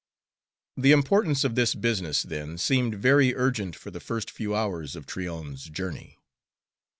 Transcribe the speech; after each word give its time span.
The 0.75 0.93
importance 0.93 1.43
of 1.43 1.53
this 1.53 1.75
business, 1.75 2.23
then, 2.23 2.57
seemed 2.57 2.95
very 2.95 3.35
urgent 3.35 3.75
for 3.75 3.91
the 3.91 3.99
first 3.99 4.31
few 4.31 4.55
hours 4.55 4.95
of 4.95 5.05
Tryon's 5.05 5.65
journey. 5.65 6.17